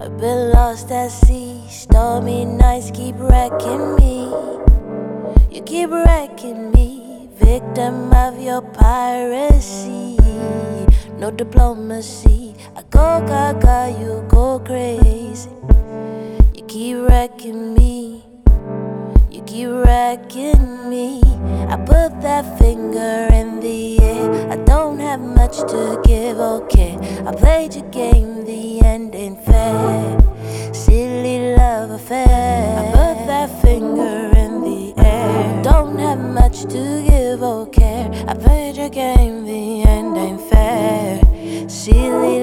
at 0.00 1.10
sea. 1.10 1.60
Stormy 1.68 2.44
nights 2.44 2.90
keep 2.90 3.14
wrecking 3.18 3.96
me. 3.96 4.32
You 5.50 5.62
keep 5.62 5.90
wrecking 5.90 6.70
me, 6.72 7.28
victim 7.34 8.12
of 8.12 8.40
your 8.40 8.62
piracy. 8.62 10.16
No 11.18 11.30
diplomacy. 11.30 12.54
I 12.76 12.82
go 12.90 13.22
gaga, 13.26 13.94
you 14.00 14.24
go 14.28 14.58
crazy. 14.60 15.50
You 16.54 16.64
keep 16.66 16.96
wrecking 16.96 17.74
me. 17.74 18.24
You 19.30 19.42
keep 19.42 19.68
wrecking 19.68 20.88
me. 20.88 21.20
I 21.68 21.76
put 21.76 22.20
that 22.22 22.58
finger 22.58 23.28
in 23.32 23.60
the 23.60 24.00
air. 24.00 24.50
I 24.50 24.56
don't 24.64 24.98
have 24.98 25.20
much 25.20 25.58
to 25.58 26.00
give, 26.04 26.38
okay. 26.38 26.96
I 27.26 27.32
played 27.32 27.74
your 27.74 27.88
game, 27.90 28.44
the 28.46 28.80
end 28.82 29.14
ain't 29.14 29.44
fair. 29.44 30.18
Silly 30.72 31.54
love 31.54 31.90
affair. 31.90 32.78
I 32.78 32.82
put 32.92 33.26
that 33.26 33.50
finger 33.60 34.30
in 34.36 34.62
the 34.62 34.94
air. 34.96 35.62
Don't 35.62 35.98
have 35.98 36.18
much 36.18 36.62
to 36.62 37.02
give, 37.06 37.42
or 37.42 37.66
care. 37.68 38.10
I 38.26 38.34
played 38.34 38.76
your 38.76 38.88
game, 38.88 39.44
the 39.44 39.82
end 39.82 40.16
ain't 40.16 40.40
fair. 40.40 41.20
Silly 41.68 42.39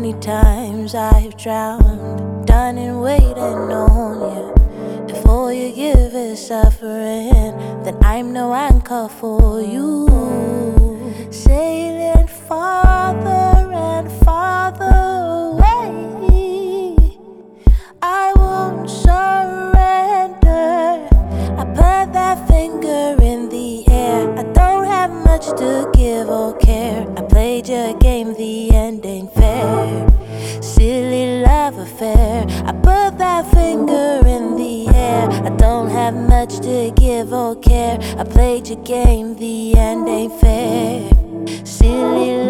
Many 0.00 0.14
times 0.20 0.94
I've 0.94 1.36
drowned, 1.36 2.46
done 2.46 2.78
and 2.78 3.02
waited 3.02 3.36
on 3.36 4.20
you. 4.36 4.54
If 5.12 5.26
all 5.26 5.52
you 5.52 5.74
give 5.74 6.14
is 6.14 6.46
suffering, 6.46 7.32
then 7.82 7.98
I'm 8.04 8.32
no 8.32 8.54
anchor 8.54 9.08
for 9.08 9.60
you. 9.60 10.06
Sailing 11.32 11.67
care. 37.62 37.98
I 38.18 38.24
played 38.24 38.68
your 38.68 38.82
game, 38.84 39.36
the 39.36 39.76
end 39.76 40.08
ain't 40.08 40.40
fair. 40.40 41.10
Silly 41.64 42.47